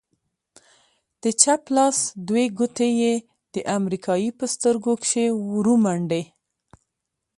د 1.23 1.25
چپ 1.41 1.61
لاس 1.75 1.97
دوې 2.27 2.45
گوتې 2.57 2.89
يې 3.01 3.13
د 3.53 3.55
امريکايي 3.77 4.29
په 4.37 4.45
سترگو 4.53 4.93
کښې 5.03 5.25
ورومنډې. 5.53 6.23